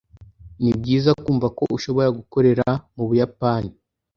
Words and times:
Nibyiza 0.61 1.11
kumva 1.23 1.47
ko 1.57 1.63
ushobora 1.77 2.09
gukorera 2.17 2.67
mubuyapani 2.95 3.71